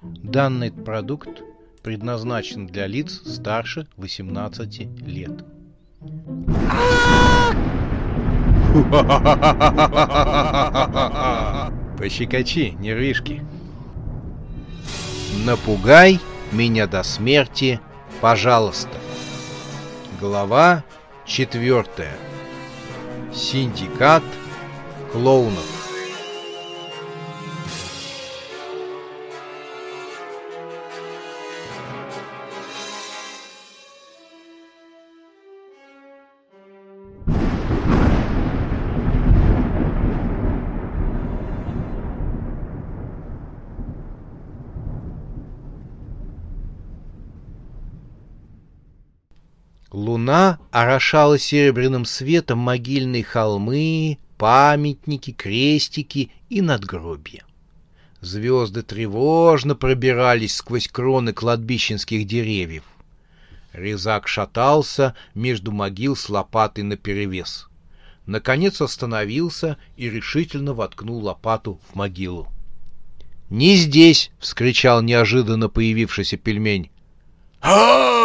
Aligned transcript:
Данный 0.00 0.70
продукт 0.70 1.42
предназначен 1.82 2.68
для 2.68 2.86
лиц 2.86 3.20
старше 3.26 3.88
18 3.96 4.80
лет. 5.06 5.44
Пощекочи, 11.98 12.76
нервишки. 12.78 13.44
Напугай 15.44 16.20
меня 16.52 16.86
до 16.86 17.02
смерти, 17.02 17.80
пожалуйста. 18.20 18.96
Глава 20.20 20.84
четвертая. 21.26 22.16
Синдикат 23.34 24.22
клоунов. 25.12 25.77
Луна 49.98 50.60
орошала 50.70 51.38
серебряным 51.38 52.04
светом 52.04 52.60
могильные 52.60 53.24
холмы, 53.24 54.18
памятники, 54.36 55.32
крестики 55.32 56.30
и 56.48 56.62
надгробья. 56.62 57.42
Звезды 58.20 58.82
тревожно 58.82 59.74
пробирались 59.74 60.54
сквозь 60.54 60.86
кроны 60.86 61.32
кладбищенских 61.32 62.26
деревьев. 62.26 62.84
Резак 63.72 64.28
шатался 64.28 65.16
между 65.34 65.72
могил 65.72 66.14
с 66.14 66.28
лопатой 66.28 66.84
наперевес. 66.84 67.68
Наконец 68.24 68.80
остановился 68.80 69.78
и 69.96 70.08
решительно 70.08 70.74
воткнул 70.74 71.24
лопату 71.24 71.80
в 71.90 71.96
могилу. 71.96 72.46
«Не 73.50 73.74
здесь!»— 73.74 74.30
вскричал 74.38 75.02
неожиданно 75.02 75.68
появившийся 75.68 76.36
пельмень. 76.36 76.90
а 77.60 78.17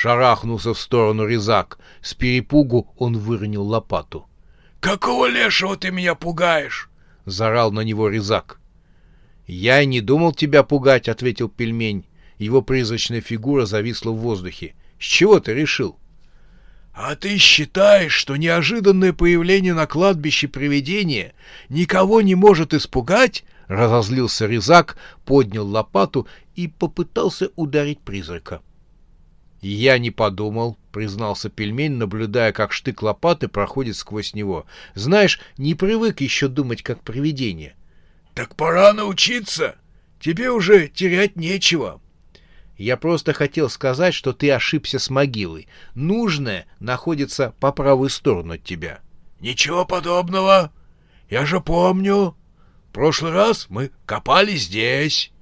Шарахнулся 0.00 0.74
в 0.74 0.78
сторону 0.78 1.26
резак. 1.26 1.80
С 2.02 2.14
перепугу 2.14 2.86
он 2.98 3.18
выронил 3.18 3.64
лопату. 3.64 4.28
«Какого 4.78 5.26
лешего 5.26 5.76
ты 5.76 5.90
меня 5.90 6.14
пугаешь?»— 6.14 6.88
зарал 7.26 7.72
на 7.72 7.80
него 7.80 8.08
резак. 8.08 8.60
«Я 9.48 9.82
и 9.82 9.86
не 9.86 10.00
думал 10.00 10.32
тебя 10.32 10.62
пугать»,— 10.62 11.08
ответил 11.08 11.48
пельмень. 11.48 12.04
Его 12.38 12.62
призрачная 12.62 13.20
фигура 13.20 13.66
зависла 13.66 14.12
в 14.12 14.18
воздухе. 14.18 14.76
«С 15.00 15.02
чего 15.02 15.40
ты 15.40 15.52
решил?» 15.52 15.98
«А 16.94 17.16
ты 17.16 17.36
считаешь, 17.36 18.12
что 18.12 18.36
неожиданное 18.36 19.12
появление 19.12 19.74
на 19.74 19.88
кладбище 19.88 20.46
привидения 20.46 21.34
никого 21.68 22.20
не 22.20 22.36
может 22.36 22.72
испугать?» 22.72 23.42
Разозлился 23.66 24.46
резак, 24.46 24.96
поднял 25.24 25.66
лопату 25.66 26.28
и 26.54 26.68
попытался 26.68 27.50
ударить 27.56 27.98
призрака. 27.98 28.60
«Я 29.60 29.98
не 29.98 30.10
подумал»,— 30.10 30.78
признался 30.92 31.48
пельмень, 31.48 31.94
наблюдая, 31.94 32.52
как 32.52 32.72
штык 32.72 33.02
лопаты 33.02 33.48
проходит 33.48 33.96
сквозь 33.96 34.34
него. 34.34 34.66
«Знаешь, 34.94 35.40
не 35.56 35.74
привык 35.74 36.20
еще 36.20 36.48
думать 36.48 36.82
как 36.82 37.02
привидение». 37.02 37.74
«Так 38.34 38.54
пора 38.54 38.92
научиться. 38.92 39.76
Тебе 40.20 40.50
уже 40.50 40.86
терять 40.86 41.34
нечего». 41.34 42.00
«Я 42.76 42.96
просто 42.96 43.32
хотел 43.32 43.68
сказать, 43.68 44.14
что 44.14 44.32
ты 44.32 44.52
ошибся 44.52 45.00
с 45.00 45.10
могилой. 45.10 45.66
Нужное 45.96 46.66
находится 46.78 47.52
по 47.58 47.72
правую 47.72 48.10
сторону 48.10 48.54
от 48.54 48.62
тебя». 48.62 49.00
«Ничего 49.40 49.84
подобного. 49.84 50.72
Я 51.28 51.44
же 51.44 51.60
помню. 51.60 52.36
В 52.88 52.92
прошлый 52.92 53.32
раз 53.32 53.66
мы 53.68 53.90
копали 54.06 54.54
здесь. 54.54 55.32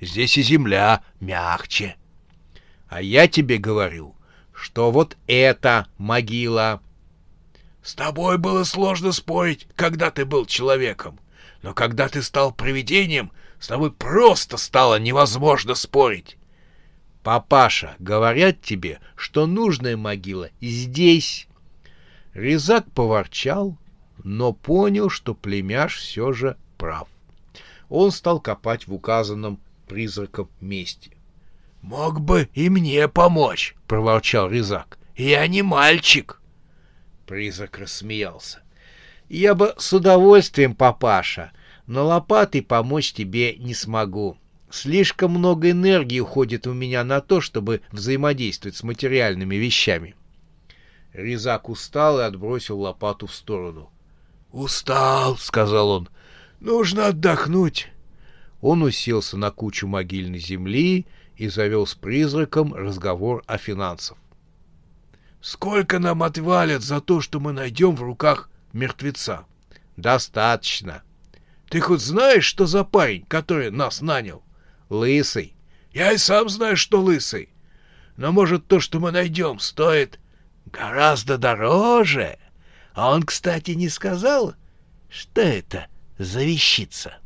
Здесь 0.00 0.38
и 0.38 0.42
земля 0.42 1.02
мягче». 1.18 1.96
А 2.88 3.02
я 3.02 3.28
тебе 3.28 3.58
говорю, 3.58 4.14
что 4.54 4.90
вот 4.90 5.16
это 5.26 5.86
могила. 5.98 6.80
С 7.82 7.94
тобой 7.94 8.38
было 8.38 8.64
сложно 8.64 9.12
спорить, 9.12 9.68
когда 9.76 10.10
ты 10.10 10.24
был 10.24 10.46
человеком. 10.46 11.18
Но 11.62 11.74
когда 11.74 12.08
ты 12.08 12.22
стал 12.22 12.52
привидением, 12.52 13.30
с 13.58 13.68
тобой 13.68 13.92
просто 13.92 14.56
стало 14.56 14.98
невозможно 14.98 15.74
спорить. 15.74 16.36
Папаша, 17.22 17.94
говорят 17.98 18.62
тебе, 18.62 19.00
что 19.16 19.46
нужная 19.46 19.96
могила 19.96 20.48
здесь. 20.60 21.46
Резак 22.32 22.90
поворчал, 22.92 23.76
но 24.24 24.52
понял, 24.52 25.10
что 25.10 25.34
племяш 25.34 25.98
все 25.98 26.32
же 26.32 26.56
прав. 26.78 27.08
Он 27.88 28.12
стал 28.12 28.40
копать 28.40 28.86
в 28.86 28.94
указанном 28.94 29.60
призраком 29.88 30.48
месте. 30.60 31.17
«Мог 31.82 32.20
бы 32.20 32.48
и 32.54 32.68
мне 32.68 33.08
помочь»,— 33.08 33.74
проворчал 33.86 34.50
Резак. 34.50 34.98
«Я 35.16 35.46
не 35.46 35.62
мальчик». 35.62 36.40
Призрак 37.26 37.78
рассмеялся. 37.78 38.62
«Я 39.28 39.54
бы 39.54 39.74
с 39.78 39.92
удовольствием, 39.92 40.74
папаша, 40.74 41.52
но 41.86 42.06
лопатой 42.06 42.62
помочь 42.62 43.12
тебе 43.12 43.56
не 43.56 43.74
смогу. 43.74 44.36
Слишком 44.70 45.32
много 45.32 45.70
энергии 45.70 46.20
уходит 46.20 46.66
у 46.66 46.72
меня 46.72 47.04
на 47.04 47.20
то, 47.20 47.40
чтобы 47.40 47.82
взаимодействовать 47.92 48.76
с 48.76 48.82
материальными 48.82 49.56
вещами». 49.56 50.14
Резак 51.12 51.68
устал 51.68 52.20
и 52.20 52.24
отбросил 52.24 52.80
лопату 52.80 53.26
в 53.26 53.34
сторону. 53.34 53.90
«Устал»,— 54.52 55.36
сказал 55.38 55.90
он. 55.90 56.08
«Нужно 56.60 57.08
отдохнуть». 57.08 57.88
Он 58.60 58.82
уселся 58.82 59.36
на 59.36 59.50
кучу 59.50 59.86
могильной 59.86 60.38
земли 60.38 61.06
и 61.38 61.48
завел 61.48 61.86
с 61.86 61.94
призраком 61.94 62.74
разговор 62.74 63.44
о 63.46 63.56
финансах. 63.58 64.18
«Сколько 65.40 66.00
нам 66.00 66.24
отвалят 66.24 66.82
за 66.82 67.00
то, 67.00 67.20
что 67.20 67.38
мы 67.38 67.52
найдем 67.52 67.94
в 67.94 68.02
руках 68.02 68.50
мертвеца?» 68.72 69.46
«Достаточно». 69.96 71.02
«Ты 71.70 71.80
хоть 71.80 72.00
знаешь, 72.00 72.44
что 72.44 72.66
за 72.66 72.82
парень, 72.82 73.24
который 73.26 73.70
нас 73.70 74.00
нанял?» 74.00 74.42
«Лысый». 74.88 75.54
«Я 75.92 76.12
и 76.12 76.18
сам 76.18 76.48
знаю, 76.48 76.76
что 76.76 77.00
лысый. 77.00 77.50
Но, 78.16 78.32
может, 78.32 78.66
то, 78.66 78.80
что 78.80 79.00
мы 79.00 79.12
найдем, 79.12 79.60
стоит 79.60 80.18
гораздо 80.66 81.38
дороже?» 81.38 82.38
А 82.94 83.12
он, 83.12 83.22
кстати, 83.22 83.72
не 83.72 83.88
сказал, 83.88 84.54
что 85.08 85.40
это 85.40 85.86
за 86.18 86.42
вещица. 86.42 87.18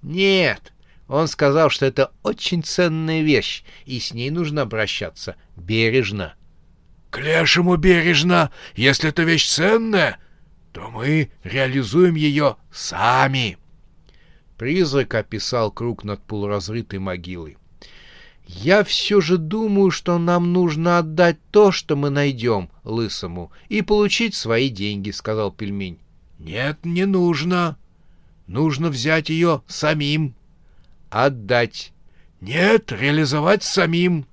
«Нет, 0.00 0.72
он 1.10 1.26
сказал, 1.26 1.70
что 1.70 1.86
это 1.86 2.12
очень 2.22 2.62
ценная 2.62 3.22
вещь, 3.22 3.64
и 3.84 3.98
с 3.98 4.14
ней 4.14 4.30
нужно 4.30 4.62
обращаться 4.62 5.34
бережно.— 5.56 6.34
К 7.10 7.18
лешему 7.18 7.76
бережно! 7.76 8.52
Если 8.76 9.08
эта 9.08 9.24
вещь 9.24 9.48
ценная, 9.48 10.18
то 10.72 10.88
мы 10.88 11.32
реализуем 11.42 12.14
ее 12.14 12.56
сами. 12.70 13.58
Призрак 14.56 15.16
описал 15.16 15.72
круг 15.72 16.04
над 16.04 16.22
полуразрытой 16.22 17.00
могилой. 17.00 17.58
«Я 18.46 18.84
все 18.84 19.20
же 19.20 19.36
думаю, 19.36 19.90
что 19.90 20.16
нам 20.16 20.52
нужно 20.52 20.98
отдать 20.98 21.38
то, 21.50 21.72
что 21.72 21.96
мы 21.96 22.10
найдем, 22.10 22.70
лысому, 22.84 23.50
и 23.68 23.82
получить 23.82 24.36
свои 24.36 24.68
деньги»,— 24.68 25.10
сказал 25.12 25.50
пельмень. 25.50 25.98
«Нет, 26.38 26.84
не 26.84 27.04
нужно. 27.04 27.76
Нужно 28.46 28.90
взять 28.90 29.28
ее 29.28 29.62
самим», 29.66 30.34
Отдать. 31.10 31.92
Нет, 32.40 32.92
реализовать 32.92 33.64
самим. 33.64 34.26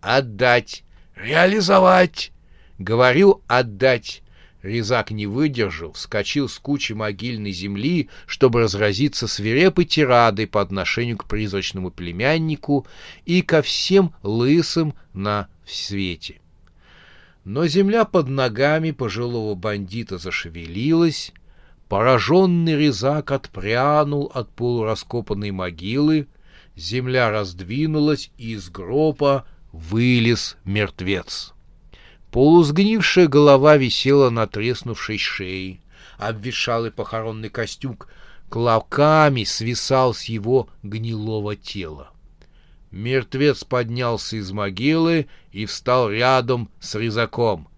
Отдать. 0.00 0.84
Реализовать. 1.16 2.32
Говорю, 2.78 3.42
отдать. 3.48 4.22
Резак 4.62 5.10
не 5.10 5.26
выдержал, 5.26 5.92
вскочил 5.92 6.48
с 6.48 6.58
кучи 6.58 6.92
могильной 6.92 7.52
земли, 7.52 8.10
чтобы 8.26 8.60
разразиться 8.60 9.26
свирепой 9.26 9.84
тирадой 9.84 10.46
по 10.46 10.60
отношению 10.60 11.16
к 11.16 11.26
призрачному 11.26 11.90
племяннику 11.90 12.86
и 13.24 13.40
ко 13.42 13.62
всем 13.62 14.14
лысым 14.22 14.94
на 15.14 15.48
свете. 15.66 16.40
Но 17.44 17.66
земля 17.66 18.04
под 18.04 18.28
ногами 18.28 18.90
пожилого 18.90 19.54
бандита 19.54 20.18
зашевелилась, 20.18 21.32
Пораженный 21.88 22.76
резак 22.76 23.30
отпрянул 23.30 24.30
от 24.34 24.50
полураскопанной 24.50 25.52
могилы, 25.52 26.28
земля 26.76 27.30
раздвинулась, 27.30 28.30
и 28.36 28.52
из 28.52 28.68
гроба 28.68 29.46
вылез 29.72 30.56
мертвец. 30.64 31.54
Полусгнившая 32.30 33.26
голова 33.26 33.78
висела 33.78 34.28
на 34.28 34.46
треснувшей 34.46 35.16
шее. 35.16 35.80
Обвешалый 36.18 36.90
похоронный 36.90 37.48
костюм 37.48 37.98
клоками 38.50 39.44
свисал 39.44 40.12
с 40.12 40.24
его 40.24 40.68
гнилого 40.82 41.56
тела. 41.56 42.10
Мертвец 42.90 43.64
поднялся 43.64 44.36
из 44.36 44.52
могилы 44.52 45.26
и 45.52 45.64
встал 45.64 46.10
рядом 46.10 46.68
с 46.80 46.94
резаком. 46.94 47.68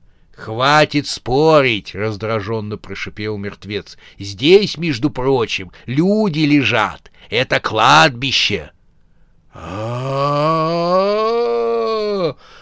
«Хватит 0.41 1.07
спорить!»— 1.07 1.95
раздраженно 1.95 2.79
прошипел 2.79 3.37
мертвец. 3.37 3.99
«Здесь, 4.19 4.79
между 4.79 5.11
прочим, 5.11 5.71
люди 5.85 6.41
лежат. 6.41 7.11
Это 7.29 7.61
кладбище!» 7.61 8.71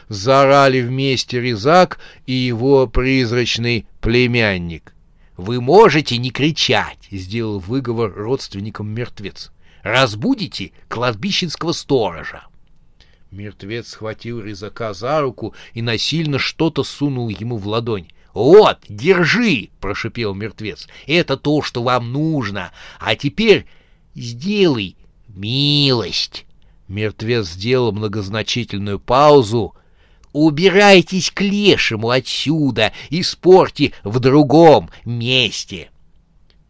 Заорали 0.08 0.80
вместе 0.80 1.40
Резак 1.40 2.00
и 2.26 2.32
его 2.32 2.88
призрачный 2.88 3.86
племянник. 4.00 4.92
«Вы 5.36 5.60
можете 5.60 6.16
не 6.16 6.32
кричать!»— 6.32 6.98
сделал 7.12 7.60
выговор 7.60 8.12
родственникам 8.12 8.88
мертвец. 8.88 9.52
«Разбудите 9.84 10.72
кладбищенского 10.88 11.70
сторожа!» 11.70 12.42
Мертвец 13.30 13.88
схватил 13.88 14.40
резака 14.40 14.94
за 14.94 15.20
руку 15.20 15.54
и 15.74 15.82
насильно 15.82 16.38
что-то 16.38 16.82
сунул 16.82 17.28
ему 17.28 17.58
в 17.58 17.66
ладонь. 17.68 18.08
«Вот, 18.32 18.78
держи!»— 18.88 19.70
прошипел 19.80 20.34
мертвец. 20.34 20.86
«Это 21.06 21.36
то, 21.36 21.60
что 21.60 21.82
вам 21.82 22.12
нужно. 22.12 22.72
А 22.98 23.16
теперь 23.16 23.66
сделай 24.14 24.96
милость!» 25.28 26.46
Мертвец 26.88 27.48
сделал 27.48 27.92
многозначительную 27.92 28.98
паузу. 28.98 29.74
«Убирайтесь 30.32 31.30
к 31.30 31.40
лешему 31.42 32.10
отсюда 32.10 32.92
и 33.10 33.22
спорьте 33.22 33.92
в 34.04 34.20
другом 34.20 34.90
месте!» 35.04 35.90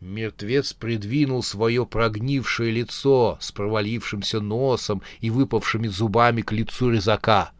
Мертвец 0.00 0.75
придвинул 0.75 1.43
свое 1.43 1.85
прогнившее 1.85 2.71
лицо 2.71 3.37
с 3.41 3.50
провалившимся 3.50 4.41
носом 4.41 5.03
и 5.21 5.31
выпавшими 5.31 5.89
зубами 5.89 6.43
к 6.43 6.53
лицу 6.53 6.91
резака. 6.91 7.50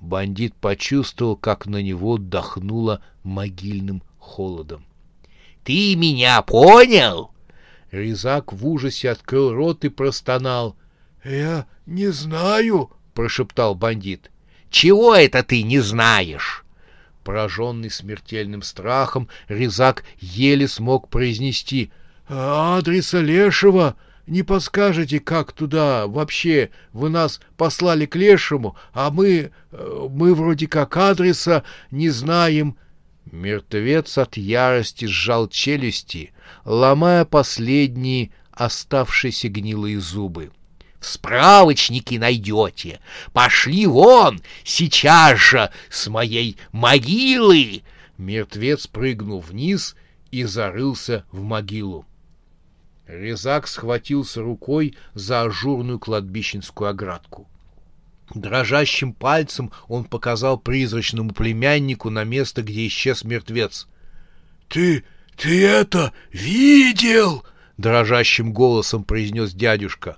Бандит 0.00 0.54
почувствовал, 0.54 1.36
как 1.36 1.66
на 1.66 1.82
него 1.82 2.18
дохнуло 2.18 3.02
могильным 3.24 4.02
холодом.— 4.18 4.84
Ты 5.64 5.96
меня 5.96 6.40
понял? 6.42 7.32
Резак 7.90 8.52
в 8.52 8.64
ужасе 8.66 9.10
открыл 9.10 9.52
рот 9.52 9.84
и 9.84 9.88
простонал.— 9.88 10.76
Я 11.24 11.66
не 11.86 12.08
знаю,— 12.12 12.90
прошептал 13.14 13.74
бандит.— 13.74 14.30
Чего 14.70 15.16
это 15.16 15.42
ты 15.42 15.62
не 15.62 15.80
знаешь? 15.80 16.65
Пораженный 17.26 17.90
смертельным 17.90 18.62
страхом, 18.62 19.26
Резак 19.48 20.04
еле 20.20 20.68
смог 20.68 21.08
произнести 21.08 21.90
«Адреса 22.28 23.20
Лешего 23.20 23.96
не 24.28 24.44
подскажете, 24.44 25.18
как 25.18 25.50
туда 25.50 26.06
вообще? 26.06 26.70
Вы 26.92 27.08
нас 27.08 27.40
послали 27.56 28.06
к 28.06 28.14
Лешему, 28.14 28.76
а 28.92 29.10
мы... 29.10 29.50
Э, 29.72 30.08
мы 30.08 30.36
вроде 30.36 30.68
как 30.68 30.96
адреса 30.96 31.64
не 31.90 32.10
знаем». 32.10 32.76
Мертвец 33.32 34.18
от 34.18 34.36
ярости 34.36 35.06
сжал 35.06 35.48
челюсти, 35.48 36.32
ломая 36.64 37.24
последние 37.24 38.30
оставшиеся 38.52 39.48
гнилые 39.48 39.98
зубы 39.98 40.52
справочники 41.06 42.16
найдете. 42.16 43.00
Пошли 43.32 43.86
вон 43.86 44.40
сейчас 44.64 45.38
же 45.38 45.70
с 45.88 46.08
моей 46.08 46.56
могилы!» 46.72 47.82
Мертвец 48.18 48.86
прыгнул 48.86 49.40
вниз 49.40 49.94
и 50.30 50.44
зарылся 50.44 51.24
в 51.30 51.42
могилу. 51.42 52.06
Резак 53.06 53.68
схватился 53.68 54.42
рукой 54.42 54.96
за 55.14 55.42
ажурную 55.42 55.98
кладбищенскую 55.98 56.90
оградку. 56.90 57.46
Дрожащим 58.34 59.12
пальцем 59.12 59.70
он 59.86 60.04
показал 60.04 60.58
призрачному 60.58 61.32
племяннику 61.32 62.10
на 62.10 62.24
место, 62.24 62.62
где 62.62 62.86
исчез 62.88 63.22
мертвец.— 63.22 63.86
Ты... 64.68 65.04
ты 65.36 65.64
это 65.64 66.12
видел?— 66.32 67.44
дрожащим 67.76 68.52
голосом 68.52 69.04
произнес 69.04 69.52
дядюшка. 69.52 70.16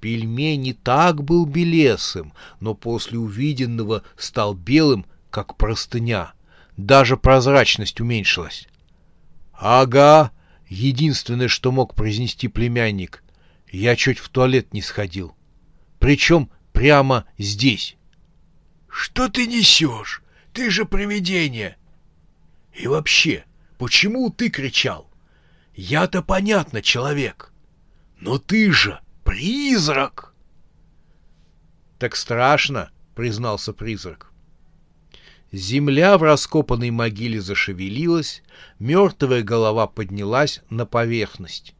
Пельмень 0.00 0.62
не 0.62 0.72
так 0.74 1.24
был 1.24 1.44
белесым, 1.44 2.32
но 2.60 2.74
после 2.74 3.18
увиденного 3.18 4.04
стал 4.16 4.54
белым, 4.54 5.06
как 5.30 5.56
простыня. 5.56 6.32
Даже 6.76 7.16
прозрачность 7.16 8.00
уменьшилась. 8.00 8.68
«Ага»,— 9.52 10.30
единственное, 10.68 11.48
что 11.48 11.72
мог 11.72 11.94
произнести 11.94 12.46
племянник. 12.46 13.24
Я 13.70 13.96
чуть 13.96 14.18
в 14.18 14.28
туалет 14.28 14.72
не 14.72 14.82
сходил. 14.82 15.36
Причем 15.98 16.50
прямо 16.72 17.24
здесь. 17.36 17.96
«Что 18.88 19.28
ты 19.28 19.46
несешь? 19.46 20.22
Ты 20.52 20.70
же 20.70 20.84
привидение!» 20.84 21.76
«И 22.72 22.86
вообще, 22.86 23.44
почему 23.78 24.30
ты 24.30 24.48
кричал? 24.48 25.10
Я-то 25.74 26.22
понятно, 26.22 26.82
человек. 26.82 27.52
Но 28.20 28.38
ты 28.38 28.70
же...» 28.70 29.00
Призрак! 29.28 30.32
Так 31.98 32.16
страшно, 32.16 32.88
признался 33.14 33.74
призрак. 33.74 34.32
Земля 35.52 36.16
в 36.16 36.22
раскопанной 36.22 36.90
могиле 36.90 37.38
зашевелилась, 37.38 38.42
мертвая 38.78 39.42
голова 39.42 39.86
поднялась 39.86 40.62
на 40.70 40.86
поверхность. 40.86 41.74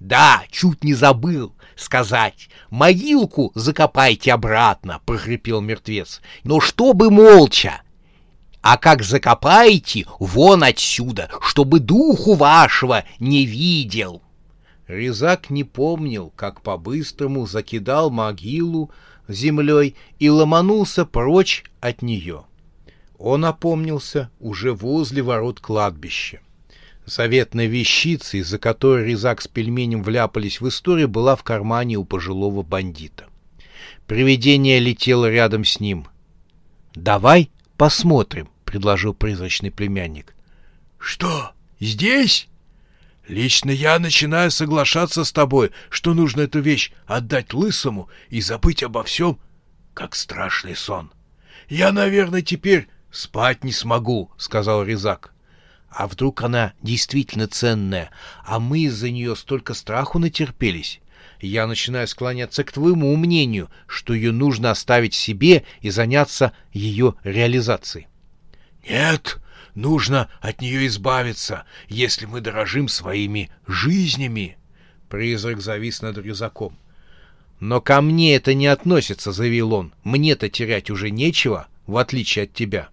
«Да, 0.00 0.44
чуть 0.50 0.84
не 0.84 0.94
забыл 0.94 1.54
сказать. 1.74 2.48
Могилку 2.70 3.52
закопайте 3.54 4.32
обратно»,— 4.32 5.02
прохрипел 5.04 5.60
мертвец. 5.60 6.22
«Но 6.44 6.60
чтобы 6.60 7.10
молча. 7.10 7.82
А 8.62 8.78
как 8.78 9.02
закопаете, 9.02 10.06
вон 10.18 10.64
отсюда, 10.64 11.28
чтобы 11.42 11.78
духу 11.78 12.36
вашего 12.36 13.04
не 13.18 13.44
видел». 13.44 14.22
Резак 14.86 15.50
не 15.50 15.64
помнил, 15.64 16.32
как 16.36 16.60
по-быстрому 16.60 17.46
закидал 17.46 18.10
могилу 18.10 18.90
землей 19.28 19.96
и 20.18 20.30
ломанулся 20.30 21.04
прочь 21.04 21.64
от 21.80 22.02
нее. 22.02 22.44
Он 23.18 23.44
опомнился 23.44 24.30
уже 24.38 24.72
возле 24.72 25.22
ворот 25.22 25.60
кладбища. 25.60 26.40
Заветная 27.04 27.66
вещица, 27.66 28.36
из-за 28.36 28.58
которой 28.58 29.06
Резак 29.06 29.40
с 29.40 29.48
пельменем 29.48 30.02
вляпались 30.02 30.60
в 30.60 30.68
историю, 30.68 31.08
была 31.08 31.36
в 31.36 31.42
кармане 31.42 31.96
у 31.96 32.04
пожилого 32.04 32.62
бандита. 32.62 33.26
Привидение 34.06 34.78
летело 34.80 35.30
рядом 35.30 35.64
с 35.64 35.80
ним. 35.80 36.06
«Давай 36.94 37.50
посмотрим»,— 37.76 38.48
предложил 38.64 39.14
призрачный 39.14 39.70
племянник. 39.70 40.34
«Что, 40.98 41.52
здесь?» 41.80 42.48
Лично 43.28 43.70
я 43.70 43.98
начинаю 43.98 44.50
соглашаться 44.50 45.24
с 45.24 45.32
тобой, 45.32 45.72
что 45.90 46.14
нужно 46.14 46.42
эту 46.42 46.60
вещь 46.60 46.92
отдать 47.06 47.52
лысому 47.54 48.08
и 48.28 48.40
забыть 48.40 48.84
обо 48.84 49.02
всем, 49.02 49.40
как 49.94 50.14
страшный 50.14 50.76
сон. 50.76 51.10
Я, 51.68 51.90
наверное, 51.90 52.42
теперь 52.42 52.88
спать 53.10 53.64
не 53.64 53.72
смогу,— 53.72 54.30
сказал 54.36 54.84
Резак. 54.84 55.32
А 55.90 56.06
вдруг 56.06 56.42
она 56.42 56.74
действительно 56.82 57.48
ценная, 57.48 58.10
а 58.44 58.60
мы 58.60 58.80
из-за 58.80 59.10
нее 59.10 59.34
столько 59.34 59.74
страху 59.74 60.18
натерпелись? 60.18 61.00
Я 61.40 61.66
начинаю 61.66 62.06
склоняться 62.06 62.62
к 62.64 62.72
твоему 62.72 63.14
мнению, 63.16 63.70
что 63.88 64.14
ее 64.14 64.30
нужно 64.30 64.70
оставить 64.70 65.14
себе 65.14 65.64
и 65.80 65.90
заняться 65.90 66.52
ее 66.72 67.14
реализацией.— 67.24 68.06
Нет, 68.88 69.38
Нужно 69.76 70.30
от 70.40 70.62
нее 70.62 70.86
избавиться, 70.86 71.66
если 71.86 72.24
мы 72.24 72.40
дорожим 72.40 72.88
своими 72.88 73.50
жизнями. 73.66 74.56
Призрак 75.10 75.60
завис 75.60 76.00
над 76.00 76.16
рюкзаком. 76.16 76.78
«Но 77.60 77.82
ко 77.82 78.00
мне 78.00 78.34
это 78.34 78.54
не 78.54 78.68
относится»,— 78.68 79.32
заявил 79.32 79.74
он. 79.74 79.92
«Мне-то 80.02 80.48
терять 80.48 80.88
уже 80.88 81.10
нечего, 81.10 81.68
в 81.86 81.98
отличие 81.98 82.44
от 82.44 82.54
тебя». 82.54 82.88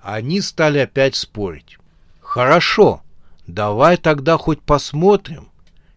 Они 0.00 0.40
стали 0.40 0.78
опять 0.78 1.16
спорить. 1.16 1.76
«Хорошо, 2.20 3.02
давай 3.46 3.98
тогда 3.98 4.38
хоть 4.38 4.62
посмотрим, 4.62 5.50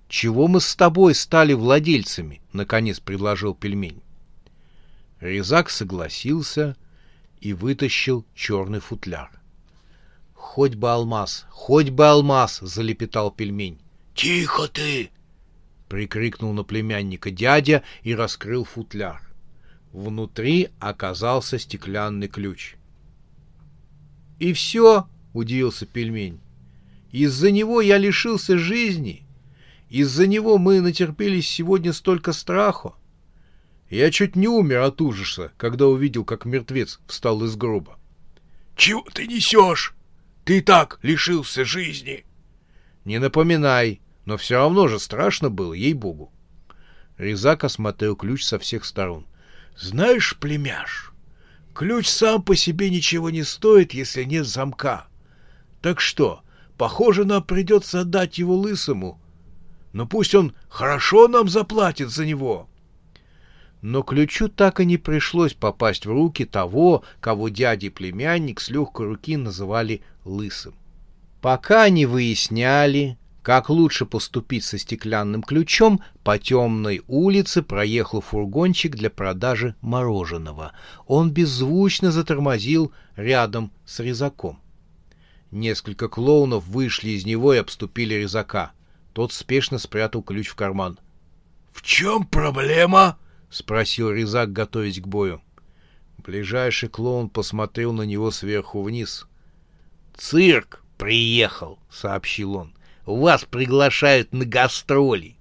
чего 0.10 0.50
мы 0.50 0.60
с 0.60 0.76
тобой 0.76 1.16
стали 1.16 1.54
владельцами»,— 1.54 2.42
наконец 2.52 3.00
предложил 3.00 3.56
пельмень. 3.56 4.02
Резак 5.22 5.70
согласился 5.70 6.76
и 7.40 7.54
вытащил 7.54 8.26
черный 8.36 8.82
футляр. 8.82 9.37
Хоть 10.48 10.76
бы 10.76 10.90
алмаз, 10.90 11.46
хоть 11.50 11.90
бы 11.90 12.08
алмаз, 12.08 12.60
залепетал 12.62 13.32
пельмень. 13.32 13.80
Тихо 14.16 14.68
ты! 14.68 15.12
прикрикнул 15.90 16.54
на 16.54 16.64
племянника 16.64 17.30
дядя 17.32 17.84
и 18.02 18.16
раскрыл 18.16 18.64
футляр. 18.64 19.22
Внутри 19.92 20.70
оказался 20.80 21.60
стеклянный 21.60 22.28
ключ. 22.28 22.76
И 24.40 24.54
все, 24.54 25.08
удивился 25.34 25.86
пельмень. 25.86 26.40
Из-за 27.12 27.52
него 27.52 27.82
я 27.82 27.98
лишился 27.98 28.58
жизни. 28.58 29.28
Из-за 29.90 30.28
него 30.28 30.58
мы 30.58 30.80
натерпелись 30.82 31.48
сегодня 31.48 31.94
столько 31.94 32.32
страху. 32.32 32.96
Я 33.90 34.10
чуть 34.12 34.36
не 34.36 34.48
умер 34.48 34.80
от 34.80 35.02
ужаса, 35.02 35.52
когда 35.58 35.88
увидел, 35.88 36.24
как 36.24 36.46
мертвец 36.46 37.00
встал 37.06 37.44
из 37.44 37.56
гроба.— 37.56 38.00
Чего 38.78 39.06
ты 39.14 39.28
несешь? 39.28 39.94
Ты 40.48 40.60
и 40.60 40.62
так 40.62 40.98
лишился 41.02 41.66
жизни.— 41.66 42.26
Не 43.04 43.20
напоминай, 43.20 44.00
но 44.24 44.38
все 44.38 44.56
равно 44.56 44.88
же 44.88 44.98
страшно 44.98 45.50
было, 45.50 45.74
ей-богу. 45.74 46.32
Резак 47.18 47.66
осмотрел 47.66 48.16
ключ 48.16 48.46
со 48.46 48.58
всех 48.58 48.86
сторон.— 48.86 49.28
Знаешь, 49.78 50.38
племяш, 50.40 51.12
ключ 51.74 52.08
сам 52.08 52.42
по 52.42 52.56
себе 52.56 52.90
ничего 52.90 53.30
не 53.30 53.44
стоит, 53.44 53.94
если 53.94 54.24
нет 54.24 54.48
замка. 54.48 55.08
Так 55.82 56.00
что, 56.00 56.44
похоже, 56.78 57.26
нам 57.26 57.44
придется 57.44 58.00
отдать 58.00 58.38
его 58.38 58.56
лысому. 58.56 59.20
Но 59.92 60.08
пусть 60.08 60.34
он 60.34 60.56
хорошо 60.70 61.28
нам 61.28 61.50
заплатит 61.50 62.10
за 62.10 62.26
него.— 62.26 62.70
но 63.82 64.02
ключу 64.02 64.50
так 64.50 64.80
и 64.80 64.86
не 64.86 64.98
пришлось 64.98 65.54
попасть 65.54 66.06
в 66.06 66.12
руки 66.12 66.46
того, 66.46 67.04
кого 67.20 67.50
дядя 67.50 67.88
и 67.88 67.90
племянник 67.90 68.60
с 68.60 68.70
легкой 68.70 69.08
руки 69.08 69.38
называли 69.38 70.02
лысым. 70.26 70.74
Пока 71.42 71.88
не 71.90 72.06
выясняли, 72.06 73.18
как 73.44 73.70
лучше 73.70 74.06
поступить 74.06 74.66
со 74.66 74.78
стеклянным 74.78 75.44
ключом, 75.44 76.02
по 76.24 76.38
темной 76.38 77.04
улице 77.08 77.62
проехал 77.62 78.20
фургончик 78.22 78.96
для 78.96 79.10
продажи 79.10 79.76
мороженого. 79.82 80.74
Он 81.06 81.32
беззвучно 81.32 82.12
затормозил 82.12 82.92
рядом 83.16 83.72
с 83.86 84.00
резаком. 84.00 84.60
Несколько 85.52 86.10
клоунов 86.10 86.68
вышли 86.68 87.12
из 87.12 87.26
него 87.26 87.54
и 87.54 87.58
обступили 87.58 88.16
резака. 88.16 88.74
Тот 89.14 89.32
спешно 89.32 89.78
спрятал 89.78 90.24
ключ 90.24 90.50
в 90.50 90.56
карман.— 90.56 91.00
В 91.72 91.84
чем 91.84 92.26
проблема?— 92.26 93.18
спросил 93.50 94.12
Резак, 94.12 94.52
готовясь 94.52 95.00
к 95.00 95.08
бою. 95.08 95.42
Ближайший 96.18 96.90
клоун 96.90 97.30
посмотрел 97.30 97.94
на 97.94 98.02
него 98.04 98.32
сверху 98.32 98.82
вниз. 98.82 99.28
«Цирк 100.16 100.84
приехал»,— 100.98 101.80
сообщил 101.90 102.56
он. 102.56 102.74
«Вас 103.06 103.46
приглашают 103.46 104.34
на 104.34 104.46
гастроли. 104.46 105.38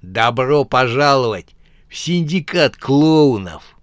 Добро 0.00 0.64
пожаловать 0.64 1.54
в 1.88 1.96
синдикат 1.96 2.76
клоунов». 2.76 3.76